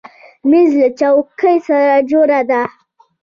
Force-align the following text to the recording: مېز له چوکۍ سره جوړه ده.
مېز 0.49 0.71
له 0.81 0.89
چوکۍ 0.99 1.57
سره 1.67 1.91
جوړه 2.11 2.39
ده. 2.49 2.61